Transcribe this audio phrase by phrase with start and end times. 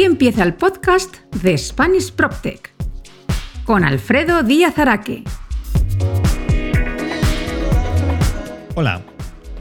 [0.00, 2.72] Aquí empieza el podcast de Spanish PropTech
[3.64, 5.24] con Alfredo Díaz Araque.
[8.76, 9.02] Hola,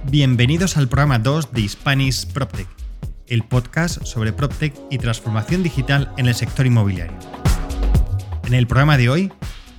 [0.09, 2.69] bienvenidos al programa 2 de Spanish PropTech,
[3.27, 7.17] el podcast sobre PropTech y transformación digital en el sector inmobiliario.
[8.45, 9.33] En el programa de hoy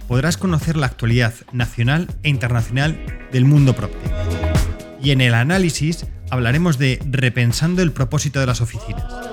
[0.09, 3.03] podrás conocer la actualidad nacional e internacional
[3.33, 4.13] del mundo PropTech.
[5.03, 9.30] Y en el análisis hablaremos de repensando el propósito de las oficinas.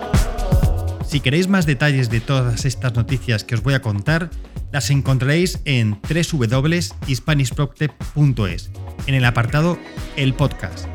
[1.07, 4.29] Si queréis más detalles de todas estas noticias que os voy a contar,
[4.73, 8.71] las encontraréis en www.hispanishproctep.es,
[9.07, 9.80] en el apartado
[10.17, 10.85] El Podcast,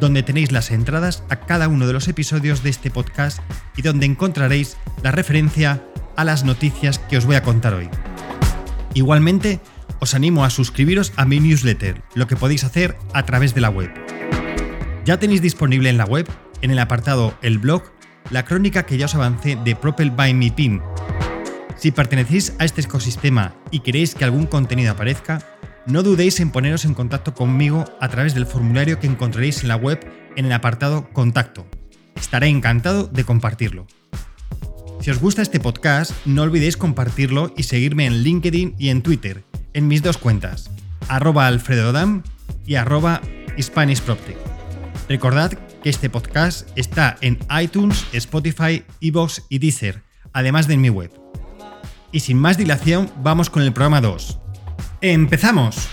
[0.00, 3.40] donde tenéis las entradas a cada uno de los episodios de este podcast
[3.76, 5.82] y donde encontraréis la referencia
[6.16, 7.90] a las noticias que os voy a contar hoy.
[8.94, 9.60] Igualmente,
[10.00, 13.68] os animo a suscribiros a mi newsletter, lo que podéis hacer a través de la
[13.68, 13.90] web.
[15.04, 16.26] Ya tenéis disponible en la web,
[16.62, 17.97] en el apartado El blog,
[18.30, 20.80] la crónica que ya os avancé de Propel by Me Pin.
[21.76, 25.40] Si pertenecéis a este ecosistema y queréis que algún contenido aparezca,
[25.86, 29.76] no dudéis en poneros en contacto conmigo a través del formulario que encontraréis en la
[29.76, 30.00] web
[30.36, 31.66] en el apartado Contacto.
[32.16, 33.86] Estaré encantado de compartirlo.
[35.00, 39.44] Si os gusta este podcast, no olvidéis compartirlo y seguirme en LinkedIn y en Twitter,
[39.72, 40.70] en mis dos cuentas,
[41.08, 42.24] arroba alfredodam
[42.66, 43.22] y arroba
[43.56, 44.36] hispanishproptech.
[45.08, 50.90] Recordad que este podcast está en iTunes, Spotify, Evox y Deezer, además de en mi
[50.90, 51.10] web.
[52.12, 54.38] Y sin más dilación, vamos con el programa 2.
[55.00, 55.88] ¡Empezamos!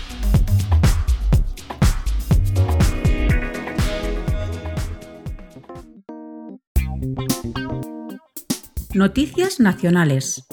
[8.94, 10.46] Noticias nacionales.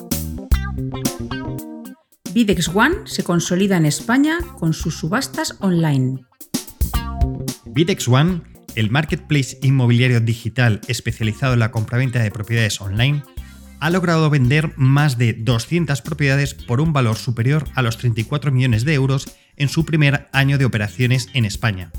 [2.34, 6.26] Videx One se consolida en España con sus subastas online.
[7.66, 8.42] Videx One
[8.76, 13.24] el marketplace inmobiliario digital especializado en la compraventa de propiedades online
[13.80, 18.86] ha logrado vender más de 200 propiedades por un valor superior a los 34 millones
[18.86, 21.92] de euros en su primer año de operaciones en España.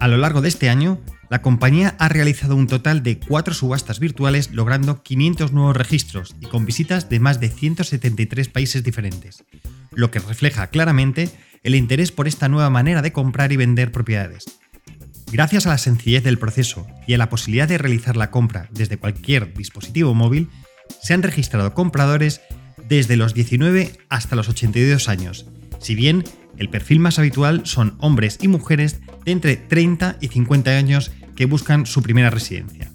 [0.00, 4.00] A lo largo de este año, la compañía ha realizado un total de cuatro subastas
[4.00, 9.44] virtuales logrando 500 nuevos registros y con visitas de más de 173 países diferentes,
[9.92, 11.30] lo que refleja claramente
[11.62, 14.58] el interés por esta nueva manera de comprar y vender propiedades,
[15.32, 18.98] Gracias a la sencillez del proceso y a la posibilidad de realizar la compra desde
[18.98, 20.50] cualquier dispositivo móvil,
[21.00, 22.42] se han registrado compradores
[22.86, 25.46] desde los 19 hasta los 82 años,
[25.78, 26.22] si bien
[26.58, 31.46] el perfil más habitual son hombres y mujeres de entre 30 y 50 años que
[31.46, 32.92] buscan su primera residencia.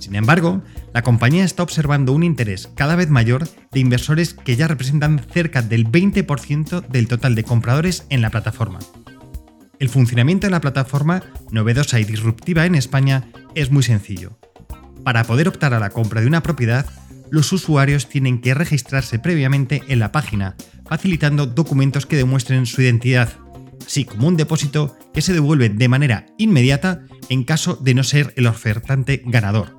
[0.00, 4.68] Sin embargo, la compañía está observando un interés cada vez mayor de inversores que ya
[4.68, 8.80] representan cerca del 20% del total de compradores en la plataforma.
[9.80, 13.24] El funcionamiento de la plataforma, novedosa y disruptiva en España,
[13.54, 14.38] es muy sencillo.
[15.04, 16.84] Para poder optar a la compra de una propiedad,
[17.30, 20.54] los usuarios tienen que registrarse previamente en la página,
[20.86, 23.32] facilitando documentos que demuestren su identidad,
[23.86, 28.34] así como un depósito que se devuelve de manera inmediata en caso de no ser
[28.36, 29.78] el ofertante ganador.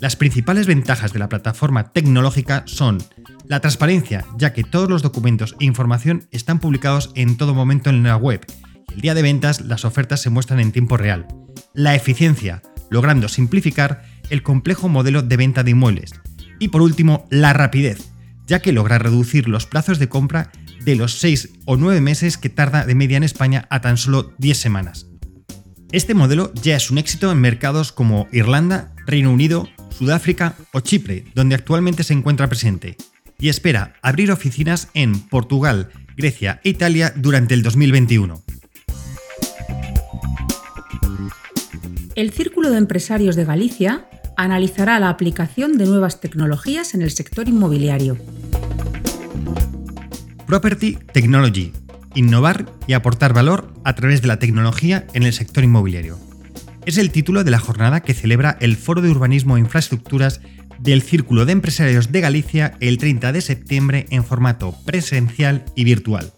[0.00, 2.98] Las principales ventajas de la plataforma tecnológica son
[3.46, 8.02] la transparencia, ya que todos los documentos e información están publicados en todo momento en
[8.02, 8.44] la web
[8.94, 11.26] el día de ventas las ofertas se muestran en tiempo real.
[11.74, 16.12] La eficiencia, logrando simplificar el complejo modelo de venta de inmuebles.
[16.60, 18.12] Y por último, la rapidez,
[18.46, 20.50] ya que logra reducir los plazos de compra
[20.84, 24.32] de los 6 o 9 meses que tarda de media en España a tan solo
[24.38, 25.06] 10 semanas.
[25.90, 31.24] Este modelo ya es un éxito en mercados como Irlanda, Reino Unido, Sudáfrica o Chipre,
[31.34, 32.96] donde actualmente se encuentra presente,
[33.38, 38.43] y espera abrir oficinas en Portugal, Grecia e Italia durante el 2021.
[42.14, 47.48] El Círculo de Empresarios de Galicia analizará la aplicación de nuevas tecnologías en el sector
[47.48, 48.16] inmobiliario.
[50.46, 51.72] Property Technology.
[52.14, 56.16] Innovar y aportar valor a través de la tecnología en el sector inmobiliario.
[56.86, 60.40] Es el título de la jornada que celebra el Foro de Urbanismo e Infraestructuras
[60.78, 66.32] del Círculo de Empresarios de Galicia el 30 de septiembre en formato presencial y virtual.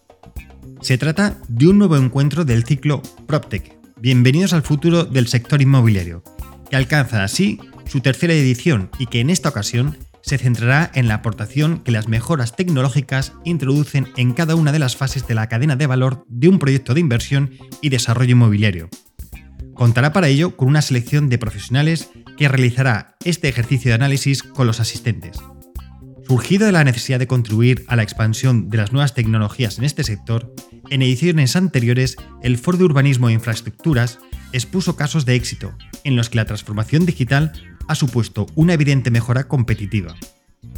[0.81, 3.76] Se trata de un nuevo encuentro del ciclo PropTech,
[4.07, 6.23] Bienvenidos al futuro del sector inmobiliario,
[6.71, 11.15] que alcanza así su tercera edición y que en esta ocasión se centrará en la
[11.15, 15.75] aportación que las mejoras tecnológicas introducen en cada una de las fases de la cadena
[15.75, 17.51] de valor de un proyecto de inversión
[17.81, 18.91] y desarrollo inmobiliario.
[19.75, 24.69] Contará para ello con una selección de profesionales que realizará este ejercicio de análisis con
[24.69, 25.37] los asistentes.
[26.29, 30.05] Surgido de la necesidad de contribuir a la expansión de las nuevas tecnologías en este
[30.05, 30.55] sector,
[30.91, 34.19] en ediciones anteriores el Foro de Urbanismo e Infraestructuras
[34.53, 37.53] expuso casos de éxito, en los que la transformación digital
[37.89, 40.15] ha supuesto una evidente mejora competitiva.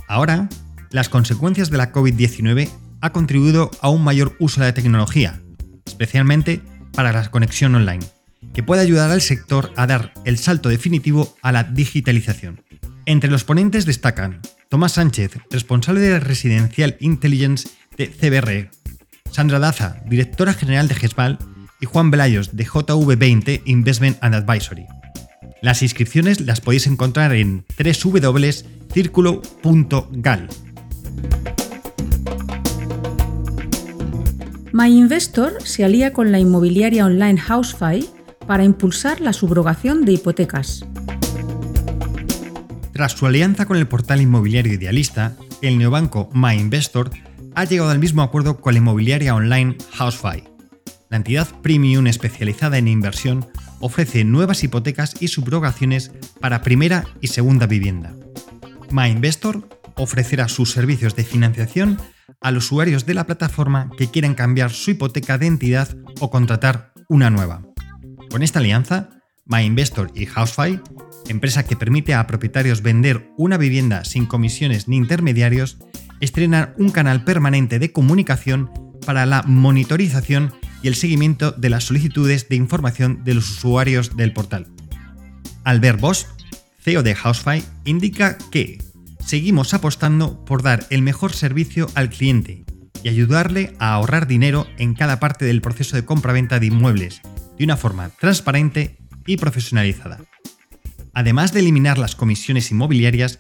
[0.09, 0.49] Ahora,
[0.91, 2.71] las consecuencias de la COVID-19
[3.01, 5.41] ha contribuido a un mayor uso de la tecnología,
[5.87, 6.63] especialmente
[6.93, 8.05] para la conexión online,
[8.55, 12.63] que puede ayudar al sector a dar el salto definitivo a la digitalización.
[13.07, 18.71] Entre los ponentes destacan Tomás Sánchez, responsable de Residencial Intelligence de CBR,
[19.31, 21.39] Sandra Daza, directora general de GESBAL,
[21.81, 24.87] y Juan Belayos de JV20 Investment and Advisory.
[25.63, 30.49] Las inscripciones las podéis encontrar en www.circulo.gal.
[34.73, 38.09] MyInvestor se alía con la inmobiliaria online Housefy
[38.47, 40.85] para impulsar la subrogación de hipotecas.
[42.93, 47.11] Tras su alianza con el portal inmobiliario idealista, el neobanco MyInvestor
[47.59, 50.45] ha llegado al mismo acuerdo con la inmobiliaria online Housefy.
[51.11, 53.49] La entidad premium especializada en inversión
[53.81, 58.15] ofrece nuevas hipotecas y subrogaciones para primera y segunda vivienda.
[58.93, 61.99] MyInvestor ofrecerá sus servicios de financiación
[62.41, 65.89] a los usuarios de la plataforma que quieran cambiar su hipoteca de entidad
[66.21, 67.63] o contratar una nueva.
[68.31, 69.09] Con esta alianza,
[69.47, 70.79] MyInvestor y Housefy,
[71.27, 75.79] empresa que permite a propietarios vender una vivienda sin comisiones ni intermediarios,
[76.21, 78.71] estrenan un canal permanente de comunicación
[79.07, 84.33] para la monitorización y el seguimiento de las solicitudes de información de los usuarios del
[84.33, 84.67] portal.
[85.65, 86.27] Albert Bosch,
[86.81, 88.83] CEO de Housefy, indica que
[89.25, 92.65] seguimos apostando por dar el mejor servicio al cliente
[93.03, 97.21] y ayudarle a ahorrar dinero en cada parte del proceso de compra-venta de inmuebles
[97.59, 100.21] de una forma transparente y profesionalizada.
[101.13, 103.39] Además de eliminar las comisiones inmobiliarias,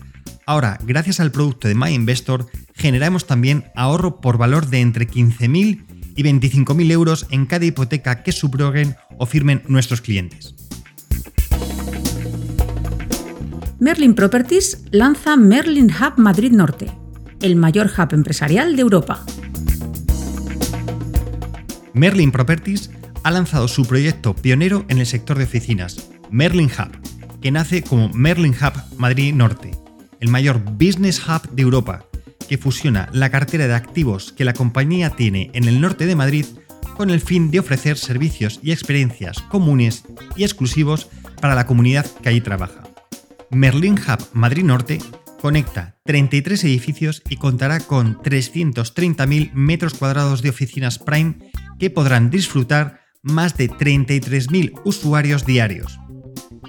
[0.49, 5.85] ahora, gracias al producto de MyInvestor, generamos también ahorro por valor de entre 15.000
[6.17, 10.55] y 25.000 euros en cada hipoteca que subroguen o firmen nuestros clientes.
[13.79, 16.91] Merlin Properties lanza Merlin Hub Madrid Norte,
[17.43, 19.25] el mayor hub empresarial de Europa.
[21.93, 22.91] Merlin Properties
[23.23, 28.09] ha lanzado su proyecto pionero en el sector de oficinas, Merlin Hub, que nace como
[28.09, 29.73] Merlin Hub Madrid Norte,
[30.20, 32.06] el mayor business hub de Europa,
[32.49, 36.47] que fusiona la cartera de activos que la compañía tiene en el norte de Madrid
[36.97, 40.05] con el fin de ofrecer servicios y experiencias comunes
[40.37, 41.09] y exclusivos
[41.41, 42.82] para la comunidad que allí trabaja.
[43.50, 44.99] Merlin Hub Madrid Norte
[45.41, 51.37] conecta 33 edificios y contará con 330.000 metros cuadrados de oficinas Prime
[51.79, 55.99] que podrán disfrutar más de 33.000 usuarios diarios.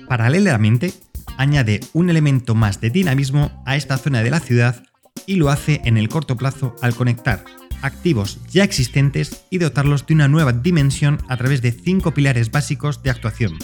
[0.08, 0.94] Paralelamente,
[1.40, 4.84] añade un elemento más de dinamismo a esta zona de la ciudad
[5.26, 7.46] y lo hace en el corto plazo al conectar
[7.82, 13.04] activos ya existentes y dotarlos de una nueva dimensión a través de cinco pilares básicos
[13.04, 13.58] de actuación.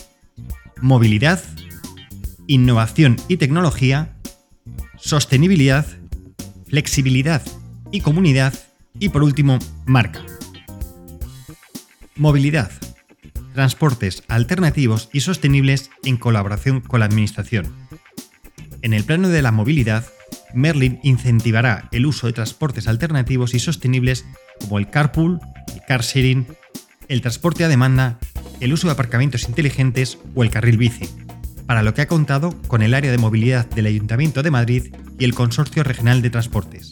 [0.81, 1.43] Movilidad,
[2.47, 4.15] innovación y tecnología,
[4.97, 5.85] sostenibilidad,
[6.67, 7.41] flexibilidad
[7.91, 8.53] y comunidad
[8.99, 10.21] y por último, marca.
[12.15, 12.71] Movilidad.
[13.55, 17.73] Transportes alternativos y sostenibles en colaboración con la Administración.
[18.81, 20.05] En el plano de la movilidad,
[20.53, 24.25] Merlin incentivará el uso de transportes alternativos y sostenibles
[24.59, 25.39] como el carpool,
[25.73, 26.45] el car sharing,
[27.07, 28.19] el transporte a demanda,
[28.59, 31.07] el uso de aparcamientos inteligentes o el carril bici,
[31.65, 35.23] para lo que ha contado con el área de movilidad del Ayuntamiento de Madrid y
[35.23, 36.91] el Consorcio Regional de Transportes.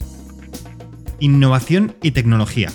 [1.20, 2.72] Innovación y tecnología.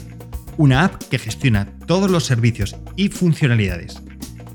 [0.59, 4.03] Una app que gestiona todos los servicios y funcionalidades.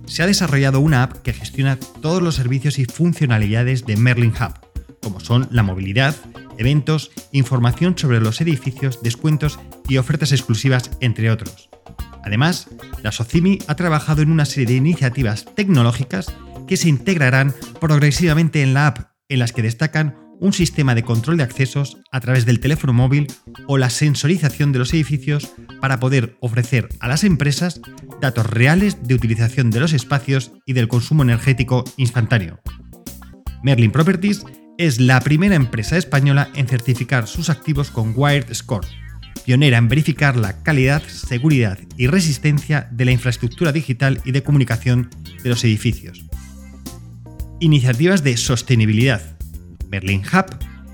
[0.05, 4.53] Se ha desarrollado una app que gestiona todos los servicios y funcionalidades de Merlin Hub,
[5.01, 6.13] como son la movilidad,
[6.57, 9.57] eventos, información sobre los edificios, descuentos
[9.87, 11.69] y ofertas exclusivas, entre otros.
[12.25, 12.67] Además,
[13.01, 16.33] la Socimi ha trabajado en una serie de iniciativas tecnológicas
[16.67, 21.37] que se integrarán progresivamente en la app, en las que destacan un sistema de control
[21.37, 23.27] de accesos a través del teléfono móvil
[23.65, 27.79] o la sensorización de los edificios para poder ofrecer a las empresas
[28.19, 32.59] datos reales de utilización de los espacios y del consumo energético instantáneo.
[33.63, 34.43] Merlin Properties
[34.77, 38.85] es la primera empresa española en certificar sus activos con Wired Score,
[39.45, 45.09] pionera en verificar la calidad, seguridad y resistencia de la infraestructura digital y de comunicación
[45.41, 46.25] de los edificios.
[47.61, 49.32] Iniciativas de sostenibilidad.
[49.93, 50.45] Berlin Hub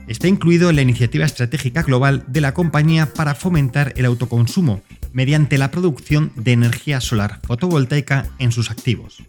[0.10, 4.82] está incluido en la iniciativa estratégica global de la compañía para fomentar el autoconsumo
[5.14, 9.24] mediante la producción de energía solar fotovoltaica en sus activos.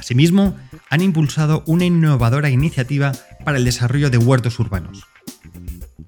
[0.00, 0.56] Asimismo,
[0.90, 3.12] han impulsado una innovadora iniciativa
[3.44, 5.04] para el desarrollo de huertos urbanos.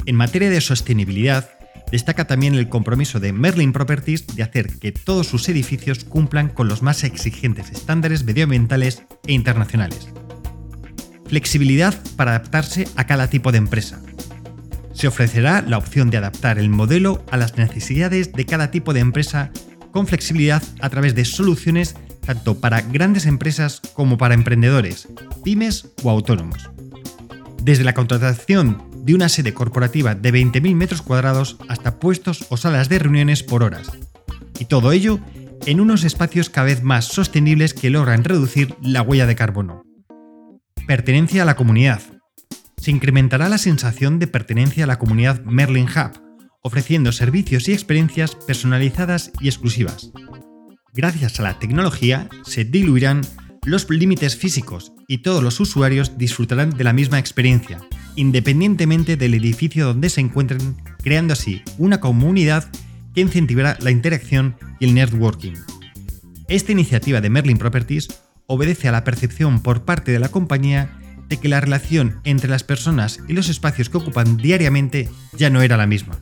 [0.05, 1.51] En materia de sostenibilidad,
[1.93, 6.67] destaca también el compromiso de Merlin Properties de hacer que todos sus edificios cumplan con
[6.67, 10.09] los más exigentes estándares medioambientales e internacionales.
[11.29, 14.01] Flexibilidad para adaptarse a cada tipo de empresa.
[14.93, 19.01] Se ofrecerá la opción de adaptar el modelo a las necesidades de cada tipo de
[19.01, 19.53] empresa
[19.93, 21.95] con flexibilidad a través de soluciones
[22.27, 25.09] tanto para grandes empresas como para emprendedores,
[25.45, 26.69] pymes o autónomos.
[27.63, 32.91] Desde la contratación de una sede corporativa de 20.000 metros cuadrados hasta puestos o salas
[32.91, 33.91] de reuniones por horas.
[34.59, 35.21] Y todo ello
[35.65, 39.88] en unos espacios cada vez más sostenibles que logran reducir la huella de carbono.
[40.89, 42.01] Pertenencia a la comunidad.
[42.79, 46.19] Se incrementará la sensación de pertenencia a la comunidad Merlin Hub,
[46.63, 50.11] ofreciendo servicios y experiencias personalizadas y exclusivas.
[50.95, 53.21] Gracias a la tecnología se diluirán
[53.67, 57.83] los límites físicos y todos los usuarios disfrutarán de la misma experiencia,
[58.17, 62.67] independientemente del edificio donde se encuentren, creando así una comunidad
[63.15, 65.53] que incentivará la interacción y el networking.
[66.49, 68.09] Esta iniciativa de Merlin Properties
[68.49, 72.65] obedece a la percepción por parte de la compañía de que la relación entre las
[72.65, 76.19] personas y los espacios que ocupan diariamente ya no era la misma.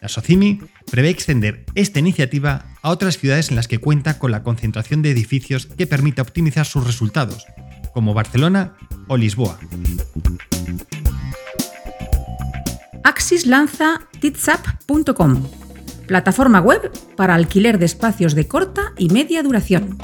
[0.00, 4.42] La Socimi prevé extender esta iniciativa a otras ciudades en las que cuenta con la
[4.42, 7.46] concentración de edificios que permita optimizar sus resultados,
[7.94, 8.74] como Barcelona
[9.06, 9.60] o Lisboa.
[13.04, 15.46] Axis lanza titsap.com,
[16.08, 19.98] plataforma web para alquiler de espacios de corta y media duración.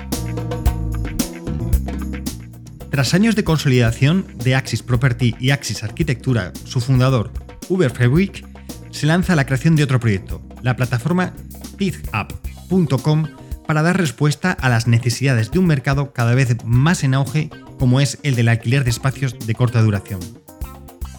[2.91, 7.31] Tras años de consolidación de Axis Property y Axis Arquitectura, su fundador,
[7.69, 8.47] Uber Frederick,
[8.91, 11.35] se lanza la creación de otro proyecto, la plataforma
[11.77, 13.27] teethup.com,
[13.67, 18.01] para dar respuesta a las necesidades de un mercado cada vez más en auge como
[18.01, 20.21] es el del alquiler de espacios de corta duración.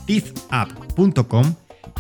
[0.07, 1.53] teethup.com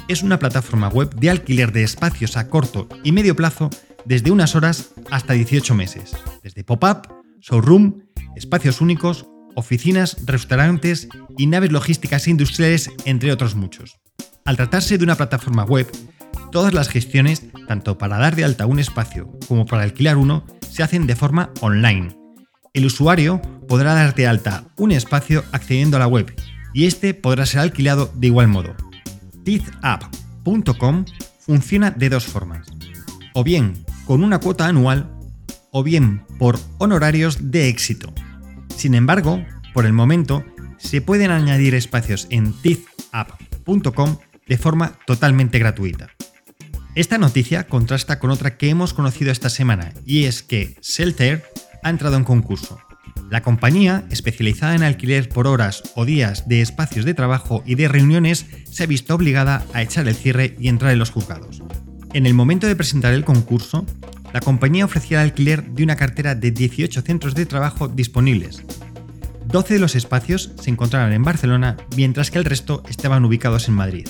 [0.07, 3.69] es una plataforma web de alquiler de espacios a corto y medio plazo
[4.05, 7.07] desde unas horas hasta 18 meses, desde pop-up,
[7.39, 8.01] showroom,
[8.35, 9.27] espacios únicos,
[9.59, 13.99] oficinas, restaurantes y naves logísticas e industriales, entre otros muchos.
[14.45, 15.87] Al tratarse de una plataforma web,
[16.51, 20.81] todas las gestiones, tanto para dar de alta un espacio como para alquilar uno, se
[20.81, 22.15] hacen de forma online.
[22.73, 26.33] El usuario podrá dar de alta un espacio accediendo a la web
[26.73, 28.75] y este podrá ser alquilado de igual modo.
[29.43, 31.05] teethup.com
[31.39, 32.67] funciona de dos formas,
[33.33, 33.73] o bien
[34.05, 35.11] con una cuota anual
[35.71, 38.11] o bien por honorarios de éxito.
[38.79, 40.45] Sin embargo, por el momento,
[40.77, 44.15] se pueden añadir espacios en teethup.com
[44.47, 46.11] de forma totalmente gratuita.
[46.95, 51.43] Esta noticia contrasta con otra que hemos conocido esta semana y es que Shelter
[51.83, 52.79] ha entrado en concurso.
[53.29, 57.89] La compañía, especializada en alquiler por horas o días de espacios de trabajo y de
[57.89, 61.61] reuniones, se ha visto obligada a echar el cierre y entrar en los juzgados.
[62.13, 63.85] En el momento de presentar el concurso,
[64.33, 68.63] la compañía ofrecía el alquiler de una cartera de 18 centros de trabajo disponibles.
[69.45, 73.73] 12 de los espacios se encontraban en Barcelona, mientras que el resto estaban ubicados en
[73.73, 74.07] Madrid.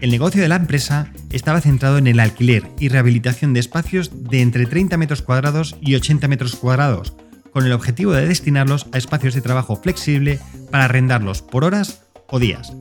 [0.00, 4.42] El negocio de la empresa estaba centrado en el alquiler y rehabilitación de espacios de
[4.42, 7.14] entre 30 metros cuadrados y 80 metros cuadrados,
[7.52, 10.38] con el objetivo de destinarlos a espacios de trabajo flexible
[10.70, 12.72] para arrendarlos por horas o días.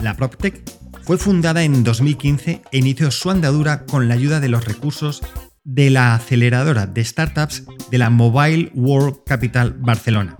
[0.00, 0.62] La PropTech
[1.04, 5.22] fue fundada en 2015 e inició su andadura con la ayuda de los recursos
[5.64, 10.36] de la aceleradora de startups de la Mobile World Capital Barcelona.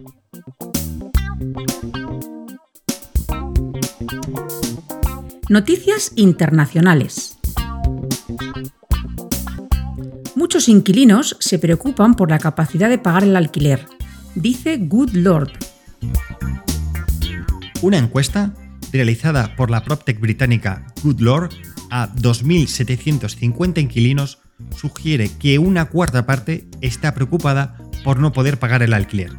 [5.48, 7.38] Noticias internacionales.
[10.36, 13.86] Muchos inquilinos se preocupan por la capacidad de pagar el alquiler,
[14.34, 15.52] dice Good Lord.
[17.82, 18.54] Una encuesta
[18.92, 21.50] realizada por la PropTech británica Good Lord
[21.90, 24.38] a 2.750 inquilinos
[24.76, 29.32] sugiere que una cuarta parte está preocupada por no poder pagar el alquiler.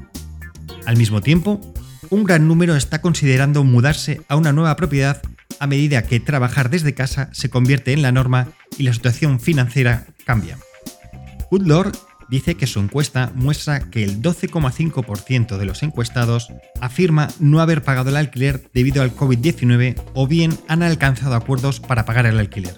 [0.85, 1.61] Al mismo tiempo,
[2.09, 5.21] un gran número está considerando mudarse a una nueva propiedad
[5.59, 10.07] a medida que trabajar desde casa se convierte en la norma y la situación financiera
[10.25, 10.57] cambia.
[12.31, 18.09] Dice que su encuesta muestra que el 12,5% de los encuestados afirma no haber pagado
[18.09, 22.75] el alquiler debido al COVID-19 o bien han alcanzado acuerdos para pagar el alquiler.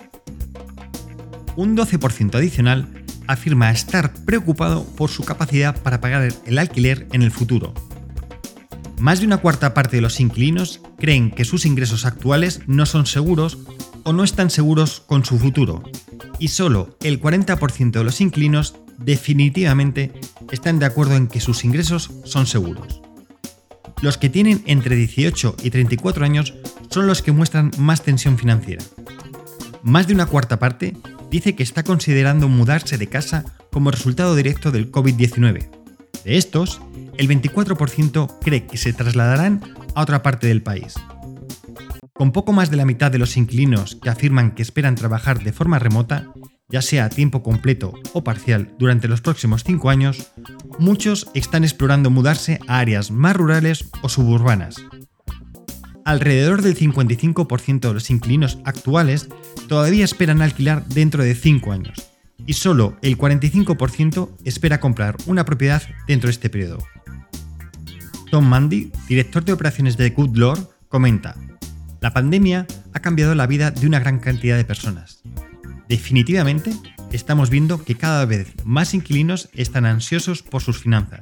[1.55, 2.89] Un 12% adicional
[3.27, 7.74] afirma estar preocupado por su capacidad para pagar el alquiler en el futuro,
[9.03, 13.05] más de una cuarta parte de los inquilinos creen que sus ingresos actuales no son
[13.05, 13.57] seguros
[14.03, 15.83] o no están seguros con su futuro,
[16.39, 20.12] y solo el 40% de los inquilinos definitivamente
[20.51, 23.01] están de acuerdo en que sus ingresos son seguros.
[24.01, 26.53] Los que tienen entre 18 y 34 años
[26.89, 28.83] son los que muestran más tensión financiera.
[29.81, 30.95] Más de una cuarta parte
[31.31, 35.69] dice que está considerando mudarse de casa como resultado directo del COVID-19.
[36.23, 36.81] De estos,
[37.17, 39.62] el 24% cree que se trasladarán
[39.95, 40.95] a otra parte del país.
[42.13, 45.51] Con poco más de la mitad de los inquilinos que afirman que esperan trabajar de
[45.51, 46.31] forma remota,
[46.70, 50.32] ya sea a tiempo completo o parcial durante los próximos 5 años,
[50.79, 54.75] muchos están explorando mudarse a áreas más rurales o suburbanas.
[56.05, 59.29] Alrededor del 55% de los inquilinos actuales
[59.67, 62.12] todavía esperan alquilar dentro de 5 años,
[62.46, 66.79] y solo el 45% espera comprar una propiedad dentro de este periodo.
[68.32, 71.36] Tom Mandy, director de operaciones de Good Lord, comenta,
[72.01, 75.24] la pandemia ha cambiado la vida de una gran cantidad de personas.
[75.93, 76.73] Definitivamente,
[77.12, 81.21] estamos viendo que cada vez más inquilinos están ansiosos por sus finanzas.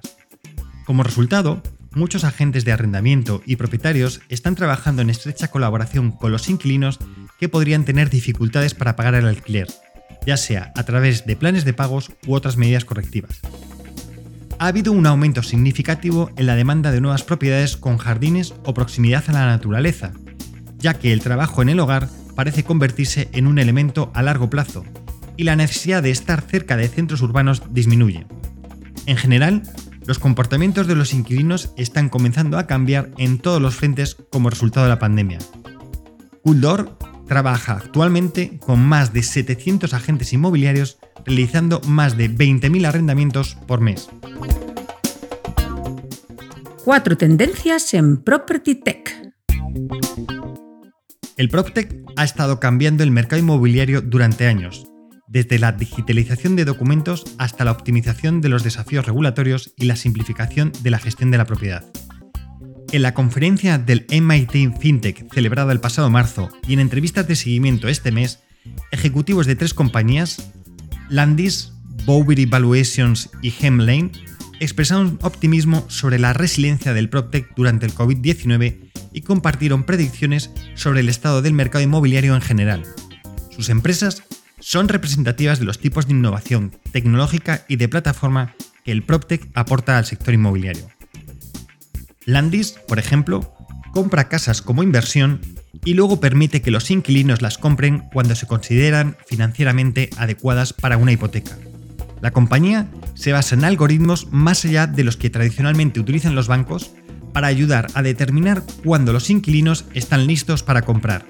[0.86, 1.62] Como resultado,
[1.94, 7.00] muchos agentes de arrendamiento y propietarios están trabajando en estrecha colaboración con los inquilinos
[7.38, 9.68] que podrían tener dificultades para pagar el alquiler,
[10.26, 13.42] ya sea a través de planes de pagos u otras medidas correctivas.
[14.58, 19.26] Ha habido un aumento significativo en la demanda de nuevas propiedades con jardines o proximidad
[19.28, 20.14] a la naturaleza,
[20.80, 24.84] ya que el trabajo en el hogar parece convertirse en un elemento a largo plazo
[25.38, 28.26] y la necesidad de estar cerca de centros urbanos disminuye.
[29.06, 29.64] En general,
[30.06, 34.86] los comportamientos de los inquilinos están comenzando a cambiar en todos los frentes como resultado
[34.86, 35.40] de la pandemia.
[36.44, 36.98] Kuldor
[37.28, 44.10] trabaja actualmente con más de 700 agentes inmobiliarios realizando más de 20.000 arrendamientos por mes.
[46.84, 49.34] Cuatro tendencias en Property Tech.
[51.42, 54.86] El PropTech ha estado cambiando el mercado inmobiliario durante años,
[55.28, 60.72] desde la digitalización de documentos hasta la optimización de los desafíos regulatorios y la simplificación
[60.84, 61.84] de la gestión de la propiedad.
[62.92, 67.88] En la conferencia del MIT FinTech celebrada el pasado marzo y en entrevistas de seguimiento
[67.88, 68.44] este mes,
[68.92, 70.52] ejecutivos de tres compañías,
[71.10, 71.74] Landis,
[72.06, 74.12] Bowbury Valuations y Hemlane,
[74.60, 81.10] expresaron optimismo sobre la resiliencia del PropTech durante el COVID-19 y compartieron predicciones sobre el
[81.10, 82.84] estado del mercado inmobiliario en general.
[83.50, 84.24] Sus empresas
[84.60, 89.98] son representativas de los tipos de innovación tecnológica y de plataforma que el PropTech aporta
[89.98, 90.88] al sector inmobiliario.
[92.26, 93.54] Landis, por ejemplo,
[93.92, 95.42] compra casas como inversión
[95.84, 101.12] y luego permite que los inquilinos las compren cuando se consideran financieramente adecuadas para una
[101.12, 101.58] hipoteca.
[102.22, 106.92] La compañía se basa en algoritmos más allá de los que tradicionalmente utilizan los bancos
[107.34, 111.26] para ayudar a determinar cuándo los inquilinos están listos para comprar.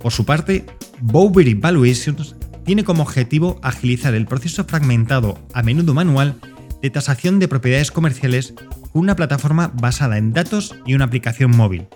[0.00, 0.66] Por su parte,
[1.00, 6.36] Bowbury Valuations tiene como objetivo agilizar el proceso fragmentado, a menudo manual,
[6.82, 8.54] de tasación de propiedades comerciales
[8.92, 11.88] con una plataforma basada en datos y una aplicación móvil.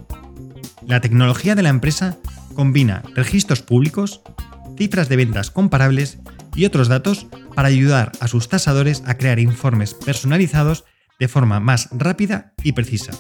[0.86, 2.18] La tecnología de la empresa
[2.54, 4.22] combina registros públicos,
[4.76, 6.18] cifras de ventas comparables
[6.54, 10.84] y otros datos para ayudar a sus tasadores a crear informes personalizados
[11.22, 13.12] de forma más rápida y precisa.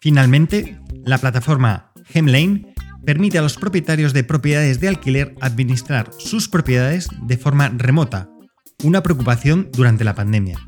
[0.00, 7.10] Finalmente, la plataforma Hemlane permite a los propietarios de propiedades de alquiler administrar sus propiedades
[7.20, 8.30] de forma remota,
[8.82, 10.58] una preocupación durante la pandemia.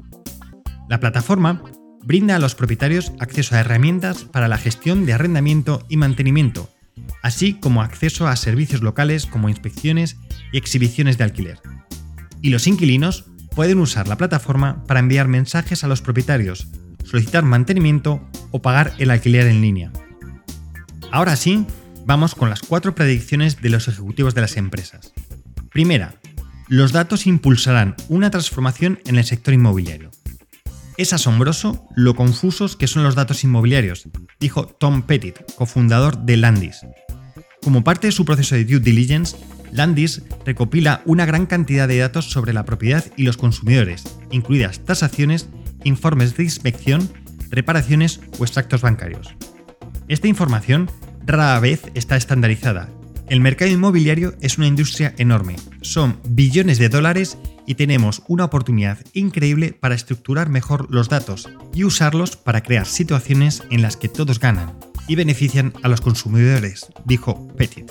[0.91, 1.63] La plataforma
[2.03, 6.69] brinda a los propietarios acceso a herramientas para la gestión de arrendamiento y mantenimiento,
[7.23, 10.19] así como acceso a servicios locales como inspecciones
[10.53, 11.59] y exhibiciones de alquiler.
[12.43, 16.69] Y los inquilinos pueden usar la plataforma para enviar mensajes a los propietarios,
[17.05, 19.93] solicitar mantenimiento o pagar el alquiler en línea.
[21.13, 21.67] Ahora sí,
[22.07, 25.13] vamos con las cuatro predicciones de los ejecutivos de las empresas.
[25.71, 26.15] Primera,
[26.69, 30.11] los datos impulsarán una transformación en el sector inmobiliario.
[30.97, 36.87] Es asombroso lo confusos que son los datos inmobiliarios, dijo Tom Pettit, cofundador de Landis.
[37.63, 39.37] Como parte de su proceso de due diligence,
[39.75, 45.49] Landis recopila una gran cantidad de datos sobre la propiedad y los consumidores, incluidas tasaciones,
[45.83, 47.11] informes de inspección,
[47.51, 49.35] reparaciones o extractos bancarios.
[50.07, 50.89] Esta información
[51.27, 52.89] rara vez está estandarizada.
[53.29, 58.99] El mercado inmobiliario es una industria enorme, son billones de dólares y tenemos una oportunidad
[59.13, 64.39] increíble para estructurar mejor los datos y usarlos para crear situaciones en las que todos
[64.39, 67.91] ganan y benefician a los consumidores, dijo Petit.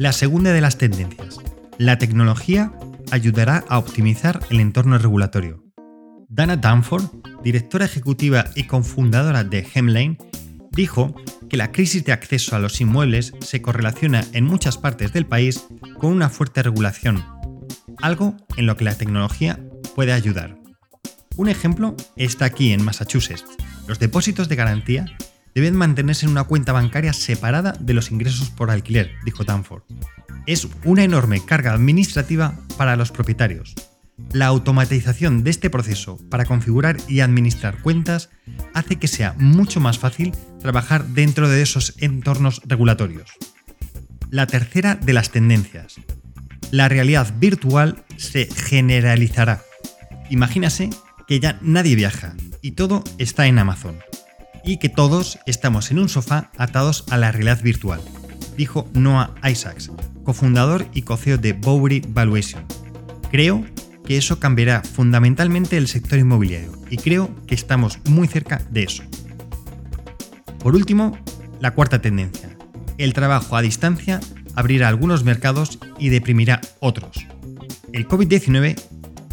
[0.00, 1.40] La segunda de las tendencias.
[1.76, 2.72] La tecnología
[3.10, 5.62] ayudará a optimizar el entorno regulatorio.
[6.26, 7.04] Dana Danford,
[7.44, 10.16] directora ejecutiva y cofundadora de Hemlane,
[10.70, 11.14] dijo
[11.50, 15.66] que la crisis de acceso a los inmuebles se correlaciona en muchas partes del país
[15.98, 17.22] con una fuerte regulación,
[18.00, 19.60] algo en lo que la tecnología
[19.94, 20.56] puede ayudar.
[21.36, 23.44] Un ejemplo está aquí en Massachusetts.
[23.86, 25.04] Los depósitos de garantía
[25.54, 29.82] deben mantenerse en una cuenta bancaria separada de los ingresos por alquiler, dijo Danford.
[30.46, 33.74] Es una enorme carga administrativa para los propietarios.
[34.32, 38.30] La automatización de este proceso para configurar y administrar cuentas
[38.74, 43.30] hace que sea mucho más fácil trabajar dentro de esos entornos regulatorios.
[44.30, 45.96] La tercera de las tendencias.
[46.70, 49.62] La realidad virtual se generalizará.
[50.28, 50.90] Imagínase
[51.26, 53.98] que ya nadie viaja y todo está en Amazon.
[54.64, 58.00] Y que todos estamos en un sofá atados a la realidad virtual,
[58.56, 59.90] dijo Noah Isaacs,
[60.24, 62.64] cofundador y coceo de Bowery Valuation.
[63.30, 63.64] Creo
[64.04, 69.02] que eso cambiará fundamentalmente el sector inmobiliario y creo que estamos muy cerca de eso.
[70.58, 71.16] Por último,
[71.60, 72.56] la cuarta tendencia.
[72.98, 74.20] El trabajo a distancia
[74.56, 77.26] abrirá algunos mercados y deprimirá otros.
[77.92, 78.78] El COVID-19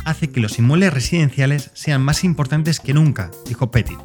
[0.06, 3.98] hace que los inmuebles residenciales sean más importantes que nunca, dijo Petit,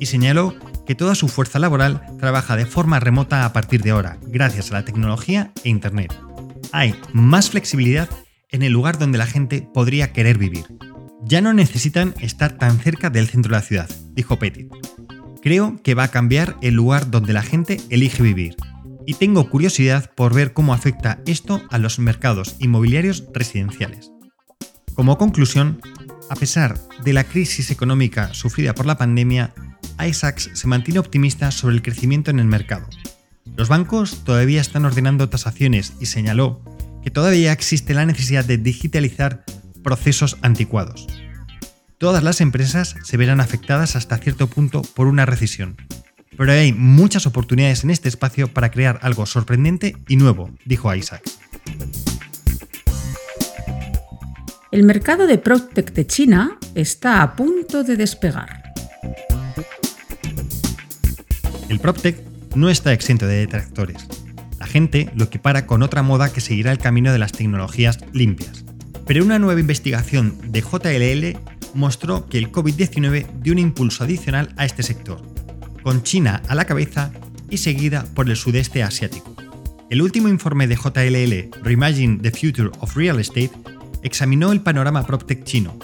[0.00, 0.54] y señaló
[0.86, 4.74] que toda su fuerza laboral trabaja de forma remota a partir de ahora, gracias a
[4.74, 6.14] la tecnología e Internet.
[6.72, 8.08] Hay más flexibilidad
[8.50, 10.64] en el lugar donde la gente podría querer vivir.
[11.24, 14.70] Ya no necesitan estar tan cerca del centro de la ciudad, dijo Petit.
[15.42, 18.56] Creo que va a cambiar el lugar donde la gente elige vivir,
[19.08, 24.10] y tengo curiosidad por ver cómo afecta esto a los mercados inmobiliarios residenciales.
[24.94, 25.80] Como conclusión,
[26.28, 29.54] a pesar de la crisis económica sufrida por la pandemia,
[30.04, 32.86] Isaacs se mantiene optimista sobre el crecimiento en el mercado.
[33.56, 36.62] Los bancos todavía están ordenando tasaciones y señaló
[37.02, 39.44] que todavía existe la necesidad de digitalizar
[39.82, 41.06] procesos anticuados.
[41.98, 45.76] Todas las empresas se verán afectadas hasta cierto punto por una recesión,
[46.36, 51.38] pero hay muchas oportunidades en este espacio para crear algo sorprendente y nuevo, dijo Isaacs.
[54.70, 58.67] El mercado de PropTech de China está a punto de despegar.
[61.68, 62.16] El PropTech
[62.54, 64.06] no está exento de detractores.
[64.58, 68.64] La gente lo equipara con otra moda que seguirá el camino de las tecnologías limpias.
[69.06, 71.38] Pero una nueva investigación de JLL
[71.74, 75.22] mostró que el COVID-19 dio un impulso adicional a este sector,
[75.82, 77.12] con China a la cabeza
[77.50, 79.34] y seguida por el sudeste asiático.
[79.90, 83.52] El último informe de JLL, Reimagine the Future of Real Estate,
[84.02, 85.78] examinó el panorama PropTech chino.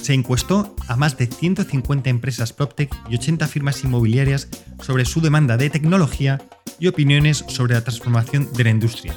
[0.00, 4.48] Se encuestó a más de 150 empresas PropTech y 80 firmas inmobiliarias
[4.82, 6.40] sobre su demanda de tecnología
[6.78, 9.14] y opiniones sobre la transformación de la industria.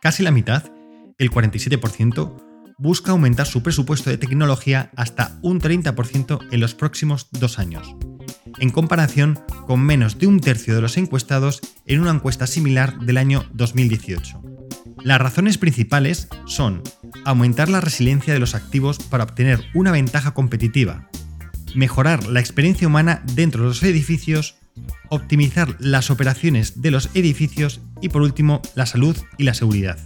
[0.00, 0.64] Casi la mitad,
[1.18, 2.36] el 47%,
[2.78, 7.94] busca aumentar su presupuesto de tecnología hasta un 30% en los próximos dos años,
[8.58, 13.16] en comparación con menos de un tercio de los encuestados en una encuesta similar del
[13.16, 14.49] año 2018.
[15.02, 16.82] Las razones principales son
[17.24, 21.08] aumentar la resiliencia de los activos para obtener una ventaja competitiva,
[21.74, 24.56] mejorar la experiencia humana dentro de los edificios,
[25.08, 29.98] optimizar las operaciones de los edificios y por último la salud y la seguridad.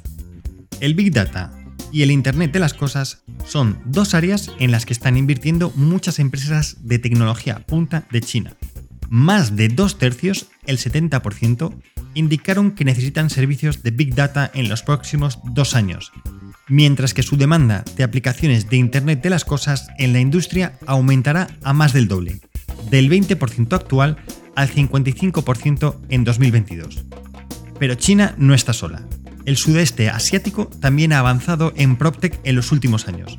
[0.81, 1.53] El Big Data
[1.91, 6.19] y el Internet de las Cosas son dos áreas en las que están invirtiendo muchas
[6.19, 8.57] empresas de tecnología punta de China.
[9.09, 11.75] Más de dos tercios, el 70%,
[12.15, 16.13] indicaron que necesitan servicios de Big Data en los próximos dos años,
[16.69, 21.49] mientras que su demanda de aplicaciones de Internet de las Cosas en la industria aumentará
[21.63, 22.41] a más del doble,
[22.91, 24.17] del 20% actual
[24.57, 27.05] al 55% en 2022.
[27.79, 29.03] Pero China no está sola.
[29.45, 33.37] El sudeste asiático también ha avanzado en PropTech en los últimos años,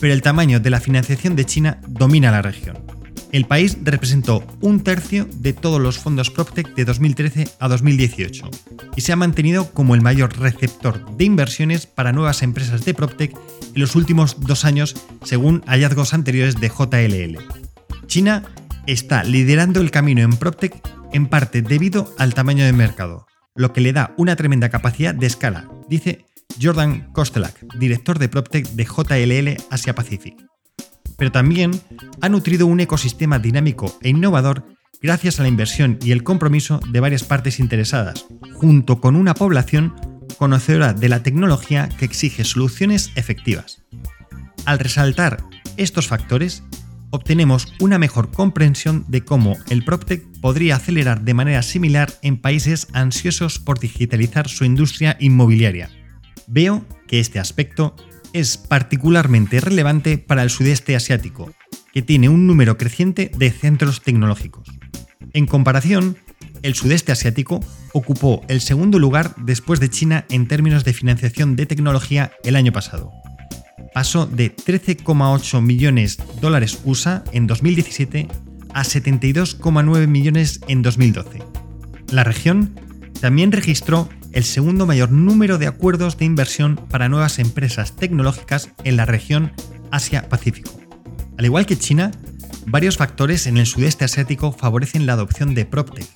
[0.00, 2.85] pero el tamaño de la financiación de China domina la región
[3.32, 8.50] el país representó un tercio de todos los fondos PropTech de 2013 a 2018
[8.96, 13.34] y se ha mantenido como el mayor receptor de inversiones para nuevas empresas de PropTech
[13.74, 17.38] en los últimos dos años, según hallazgos anteriores de JLL.
[18.06, 18.44] China
[18.86, 20.74] está liderando el camino en PropTech
[21.12, 25.26] en parte debido al tamaño del mercado, lo que le da una tremenda capacidad de
[25.26, 26.24] escala, dice
[26.60, 30.36] Jordan Kostelak, director de PropTech de JLL Asia Pacific
[31.16, 31.72] pero también
[32.20, 34.64] ha nutrido un ecosistema dinámico e innovador
[35.02, 39.94] gracias a la inversión y el compromiso de varias partes interesadas, junto con una población
[40.38, 43.82] conocedora de la tecnología que exige soluciones efectivas.
[44.64, 45.44] Al resaltar
[45.76, 46.62] estos factores,
[47.10, 52.88] obtenemos una mejor comprensión de cómo el PropTech podría acelerar de manera similar en países
[52.92, 55.90] ansiosos por digitalizar su industria inmobiliaria.
[56.46, 57.96] Veo que este aspecto
[58.36, 61.54] es particularmente relevante para el sudeste asiático,
[61.90, 64.68] que tiene un número creciente de centros tecnológicos.
[65.32, 66.18] En comparación,
[66.62, 67.60] el sudeste asiático
[67.94, 72.72] ocupó el segundo lugar después de China en términos de financiación de tecnología el año
[72.72, 73.10] pasado.
[73.94, 78.28] Pasó de 13,8 millones de dólares USA en 2017
[78.74, 81.38] a 72,9 millones en 2012.
[82.12, 82.78] La región
[83.18, 88.98] también registró el segundo mayor número de acuerdos de inversión para nuevas empresas tecnológicas en
[88.98, 89.52] la región
[89.90, 90.70] Asia-Pacífico.
[91.38, 92.10] Al igual que China,
[92.66, 96.06] varios factores en el sudeste asiático favorecen la adopción de PropTech.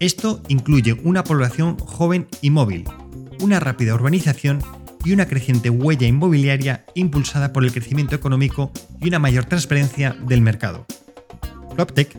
[0.00, 2.82] Esto incluye una población joven y móvil,
[3.38, 4.60] una rápida urbanización
[5.04, 10.40] y una creciente huella inmobiliaria impulsada por el crecimiento económico y una mayor transparencia del
[10.40, 10.84] mercado.
[11.76, 12.18] PropTech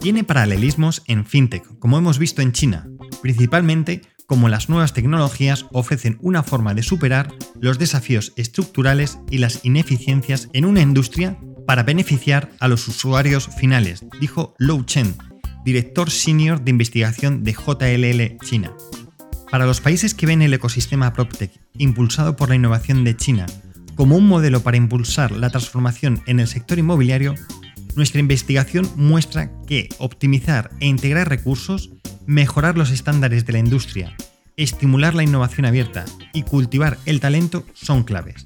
[0.00, 2.88] tiene paralelismos en FinTech, como hemos visto en China,
[3.20, 9.64] principalmente como las nuevas tecnologías ofrecen una forma de superar los desafíos estructurales y las
[9.64, 15.16] ineficiencias en una industria para beneficiar a los usuarios finales, dijo Lou Chen,
[15.64, 18.72] director senior de investigación de JLL China.
[19.50, 23.46] Para los países que ven el ecosistema PropTech impulsado por la innovación de China
[23.96, 27.34] como un modelo para impulsar la transformación en el sector inmobiliario,
[27.96, 31.90] nuestra investigación muestra que optimizar e integrar recursos,
[32.26, 34.16] mejorar los estándares de la industria,
[34.56, 38.44] estimular la innovación abierta y cultivar el talento son claves.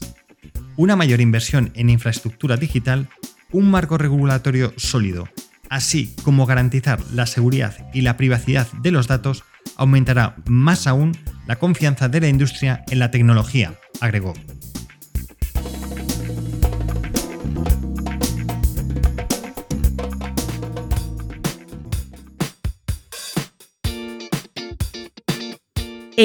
[0.76, 3.08] Una mayor inversión en infraestructura digital,
[3.52, 5.28] un marco regulatorio sólido,
[5.70, 9.44] así como garantizar la seguridad y la privacidad de los datos,
[9.76, 14.34] aumentará más aún la confianza de la industria en la tecnología, agregó.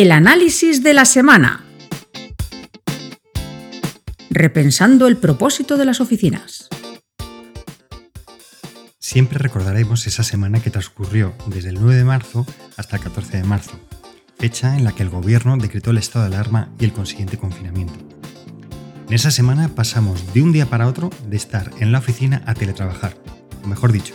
[0.01, 1.65] El análisis de la semana.
[4.29, 6.69] Repensando el propósito de las oficinas.
[8.97, 12.45] Siempre recordaremos esa semana que transcurrió desde el 9 de marzo
[12.77, 13.77] hasta el 14 de marzo,
[14.37, 17.99] fecha en la que el gobierno decretó el estado de alarma y el consiguiente confinamiento.
[19.05, 22.53] En esa semana pasamos de un día para otro de estar en la oficina a
[22.53, 23.17] teletrabajar,
[23.65, 24.13] o mejor dicho,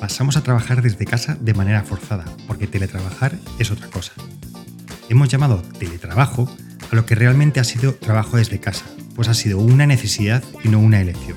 [0.00, 4.12] pasamos a trabajar desde casa de manera forzada, porque teletrabajar es otra cosa.
[5.08, 6.48] Hemos llamado teletrabajo
[6.90, 10.68] a lo que realmente ha sido trabajo desde casa, pues ha sido una necesidad y
[10.68, 11.36] no una elección.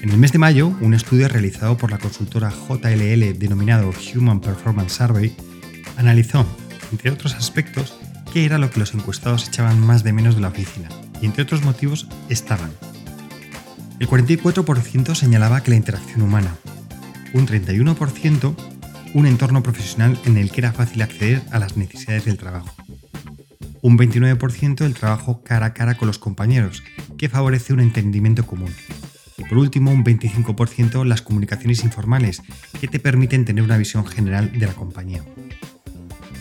[0.00, 4.92] En el mes de mayo, un estudio realizado por la consultora JLL denominado Human Performance
[4.94, 5.36] Survey
[5.96, 6.46] analizó,
[6.92, 7.94] entre otros aspectos,
[8.32, 10.88] qué era lo que los encuestados echaban más de menos de la oficina,
[11.20, 12.70] y entre otros motivos estaban.
[13.98, 16.54] El 44% señalaba que la interacción humana,
[17.32, 18.54] un 31%
[19.16, 22.68] un entorno profesional en el que era fácil acceder a las necesidades del trabajo,
[23.80, 26.82] un 29% el trabajo cara a cara con los compañeros,
[27.16, 28.70] que favorece un entendimiento común,
[29.38, 32.42] y por último, un 25% las comunicaciones informales,
[32.78, 35.22] que te permiten tener una visión general de la compañía.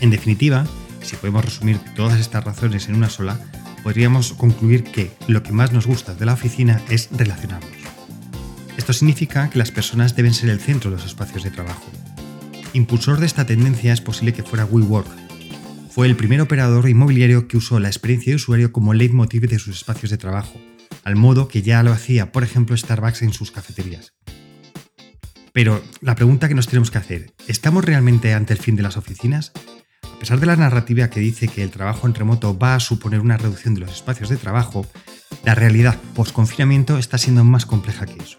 [0.01, 0.67] En definitiva,
[1.01, 3.39] si podemos resumir todas estas razones en una sola,
[3.83, 7.71] podríamos concluir que lo que más nos gusta de la oficina es relacionarnos.
[8.75, 11.89] Esto significa que las personas deben ser el centro de los espacios de trabajo.
[12.73, 15.07] Impulsor de esta tendencia es posible que fuera WeWork.
[15.89, 19.77] Fue el primer operador inmobiliario que usó la experiencia de usuario como leitmotiv de sus
[19.77, 20.59] espacios de trabajo,
[21.03, 24.13] al modo que ya lo hacía, por ejemplo, Starbucks en sus cafeterías.
[25.53, 28.97] Pero la pregunta que nos tenemos que hacer, ¿estamos realmente ante el fin de las
[28.97, 29.53] oficinas?
[30.03, 33.21] A pesar de la narrativa que dice que el trabajo en remoto va a suponer
[33.21, 34.85] una reducción de los espacios de trabajo,
[35.45, 38.37] la realidad post-confinamiento está siendo más compleja que eso.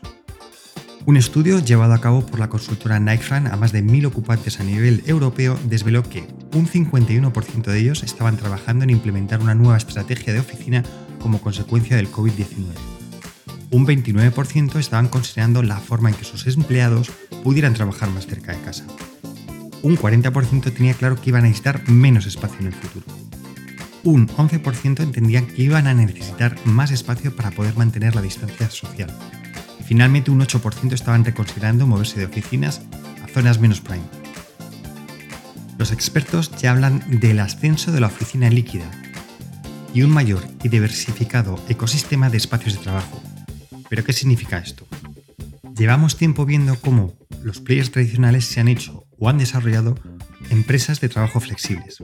[1.06, 4.64] Un estudio llevado a cabo por la consultora Nightfran a más de 1.000 ocupantes a
[4.64, 10.32] nivel europeo desveló que un 51% de ellos estaban trabajando en implementar una nueva estrategia
[10.32, 10.82] de oficina
[11.20, 12.72] como consecuencia del COVID-19.
[13.70, 17.12] Un 29% estaban considerando la forma en que sus empleados
[17.44, 18.84] pudieran trabajar más cerca de casa.
[19.82, 23.06] Un 40% tenía claro que iban a necesitar menos espacio en el futuro.
[24.02, 29.16] Un 11% entendían que iban a necesitar más espacio para poder mantener la distancia social.
[29.86, 32.82] Finalmente un 8% estaban reconsiderando moverse de oficinas
[33.22, 34.04] a zonas menos prime.
[35.78, 38.90] Los expertos ya hablan del ascenso de la oficina líquida,
[39.96, 43.22] y un mayor y diversificado ecosistema de espacios de trabajo.
[43.88, 44.86] ¿Pero qué significa esto?
[45.74, 49.98] Llevamos tiempo viendo cómo los players tradicionales se han hecho o han desarrollado
[50.50, 51.96] empresas de trabajo flexibles.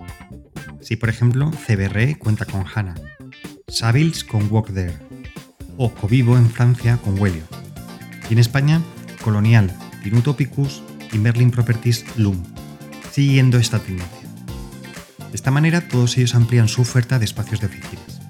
[0.81, 2.95] Si por ejemplo CBRE cuenta con HANA,
[3.69, 4.97] Savils con Workday
[5.77, 7.62] o Covivo en Francia con Wellio.
[8.33, 8.81] En España,
[9.23, 12.43] Colonial, Tinutopicus y Merlin Properties Loom,
[13.11, 14.27] siguiendo esta tendencia.
[15.19, 18.23] De esta manera, todos ellos amplían su oferta de espacios de oficinas.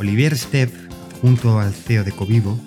[0.00, 0.72] Olivier Steff,
[1.22, 2.58] junto al CEO de Covivo,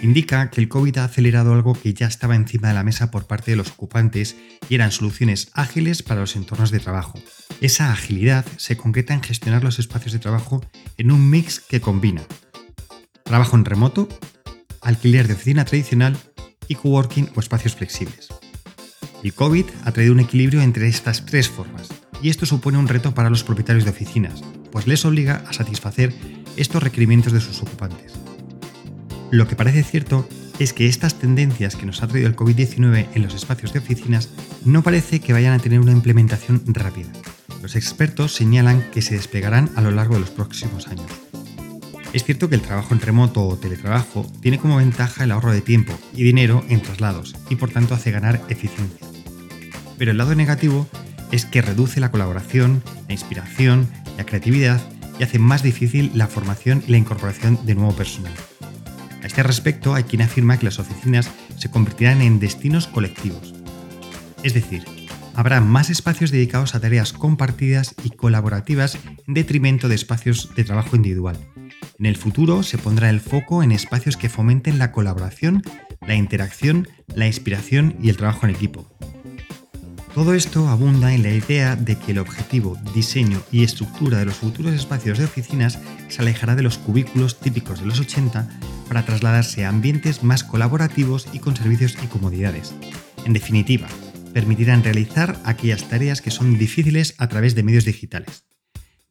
[0.00, 3.26] indica que el COVID ha acelerado algo que ya estaba encima de la mesa por
[3.26, 4.36] parte de los ocupantes
[4.68, 7.18] y eran soluciones ágiles para los entornos de trabajo.
[7.60, 10.64] Esa agilidad se concreta en gestionar los espacios de trabajo
[10.98, 12.22] en un mix que combina
[13.30, 14.08] trabajo en remoto,
[14.80, 16.16] alquiler de oficina tradicional
[16.68, 18.28] y coworking o espacios flexibles.
[19.22, 21.88] El COVID ha traído un equilibrio entre estas tres formas,
[22.22, 26.14] y esto supone un reto para los propietarios de oficinas, pues les obliga a satisfacer
[26.56, 28.12] estos requerimientos de sus ocupantes.
[29.30, 33.22] Lo que parece cierto es que estas tendencias que nos ha traído el COVID-19 en
[33.22, 34.28] los espacios de oficinas
[34.64, 37.10] no parece que vayan a tener una implementación rápida.
[37.62, 41.10] Los expertos señalan que se desplegarán a lo largo de los próximos años.
[42.12, 45.60] Es cierto que el trabajo en remoto o teletrabajo tiene como ventaja el ahorro de
[45.60, 49.06] tiempo y dinero en traslados y por tanto hace ganar eficiencia.
[49.96, 50.88] Pero el lado negativo
[51.30, 54.80] es que reduce la colaboración, la inspiración, la creatividad
[55.20, 58.32] y hace más difícil la formación y la incorporación de nuevo personal.
[59.22, 63.54] A este respecto hay quien afirma que las oficinas se convertirán en destinos colectivos.
[64.42, 64.84] Es decir,
[65.34, 70.96] habrá más espacios dedicados a tareas compartidas y colaborativas en detrimento de espacios de trabajo
[70.96, 71.38] individual.
[72.00, 75.62] En el futuro se pondrá el foco en espacios que fomenten la colaboración,
[76.00, 78.90] la interacción, la inspiración y el trabajo en equipo.
[80.14, 84.36] Todo esto abunda en la idea de que el objetivo, diseño y estructura de los
[84.36, 88.48] futuros espacios de oficinas se alejará de los cubículos típicos de los 80
[88.88, 92.74] para trasladarse a ambientes más colaborativos y con servicios y comodidades.
[93.26, 93.88] En definitiva,
[94.32, 98.49] permitirán realizar aquellas tareas que son difíciles a través de medios digitales.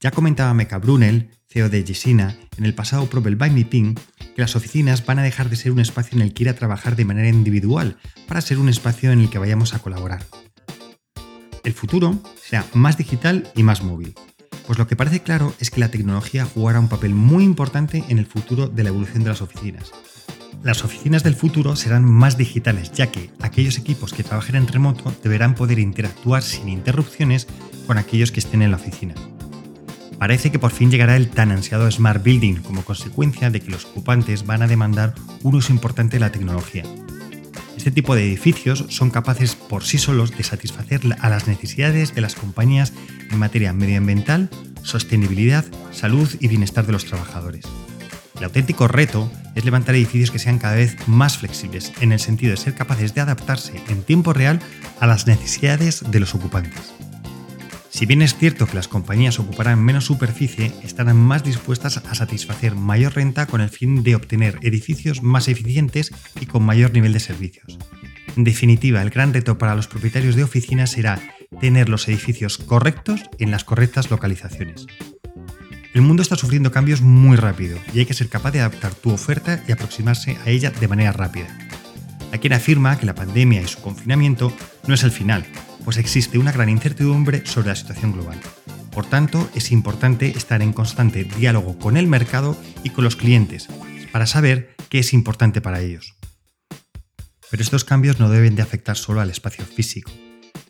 [0.02, 3.96] Ya comentaba Meka Brunel, CEO de Gisina, en el pasado Probel by Meeting,
[4.34, 6.56] que las oficinas van a dejar de ser un espacio en el que ir a
[6.56, 10.24] trabajar de manera individual para ser un espacio en el que vayamos a colaborar.
[11.66, 14.16] El futuro será más digital y más móvil,
[14.66, 18.20] pues lo que parece claro es que la tecnología jugará un papel muy importante en
[18.20, 19.92] el futuro de la evolución de las oficinas.
[20.64, 25.14] Las oficinas del futuro serán más digitales, ya que aquellos equipos que trabajen en remoto
[25.24, 27.48] deberán poder interactuar sin interrupciones
[27.86, 29.16] con aquellos que estén en la oficina.
[30.20, 33.86] Parece que por fin llegará el tan ansiado Smart Building como consecuencia de que los
[33.86, 36.84] ocupantes van a demandar un uso importante de la tecnología.
[37.78, 42.20] Este tipo de edificios son capaces por sí solos de satisfacer a las necesidades de
[42.20, 42.92] las compañías
[43.32, 44.50] en materia medioambiental,
[44.84, 47.66] sostenibilidad, salud y bienestar de los trabajadores.
[48.38, 52.52] El auténtico reto es levantar edificios que sean cada vez más flexibles, en el sentido
[52.52, 54.60] de ser capaces de adaptarse en tiempo real
[55.00, 56.94] a las necesidades de los ocupantes.
[58.00, 62.74] Si bien es cierto que las compañías ocuparán menos superficie, estarán más dispuestas a satisfacer
[62.74, 67.20] mayor renta con el fin de obtener edificios más eficientes y con mayor nivel de
[67.20, 67.78] servicios.
[68.38, 71.20] En definitiva, el gran reto para los propietarios de oficinas será
[71.60, 74.88] tener los edificios correctos en las correctas localizaciones.
[75.94, 79.12] El mundo está sufriendo cambios muy rápido y hay que ser capaz de adaptar tu
[79.12, 81.50] oferta y aproximarse a ella de manera rápida.
[82.32, 84.56] Hay quien afirma que la pandemia y su confinamiento
[84.88, 85.46] no es el final,
[85.84, 88.40] pues existe una gran incertidumbre sobre la situación global.
[88.92, 93.68] Por tanto, es importante estar en constante diálogo con el mercado y con los clientes
[94.12, 96.16] para saber qué es importante para ellos.
[97.50, 100.12] Pero estos cambios no deben de afectar solo al espacio físico.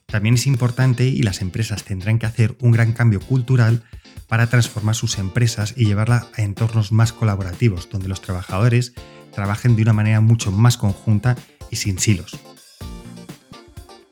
[0.06, 3.84] También es importante y las empresas tendrán que hacer un gran cambio cultural
[4.28, 8.94] para transformar sus empresas y llevarla a entornos más colaborativos, donde los trabajadores
[9.34, 11.36] trabajen de una manera mucho más conjunta
[11.70, 12.38] y sin silos.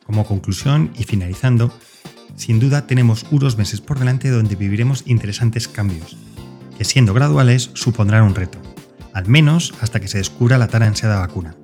[0.08, 1.72] Como conclusión y finalizando,
[2.38, 6.15] sin duda tenemos unos meses por delante donde viviremos interesantes cambios,
[6.78, 8.58] que siendo graduales supondrán un reto,
[9.13, 11.58] al menos hasta que se descubra la tan ansiada vacuna.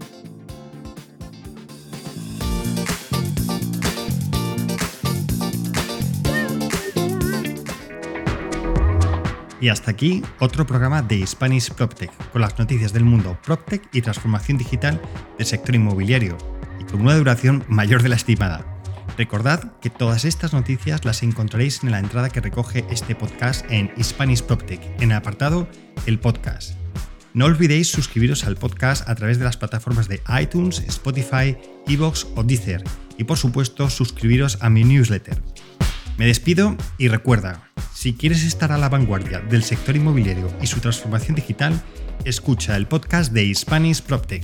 [9.62, 14.02] Y hasta aquí otro programa de Spanish PropTech, con las noticias del mundo PropTech y
[14.02, 15.00] transformación digital
[15.38, 16.38] del sector inmobiliario,
[16.94, 18.64] con una duración mayor de la estimada.
[19.18, 23.92] Recordad que todas estas noticias las encontraréis en la entrada que recoge este podcast en
[24.04, 25.68] Spanish PropTech, en el apartado
[26.06, 26.76] El Podcast.
[27.34, 32.44] No olvidéis suscribiros al podcast a través de las plataformas de iTunes, Spotify, Evox o
[32.44, 32.84] Deezer
[33.18, 35.42] y por supuesto suscribiros a mi newsletter.
[36.20, 40.80] Me despido y recuerda, si quieres estar a la vanguardia del sector inmobiliario y su
[40.80, 41.82] transformación digital,
[42.24, 44.44] escucha el podcast de Spanish PropTech.